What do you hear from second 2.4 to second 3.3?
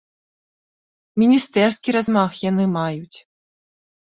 яны маюць!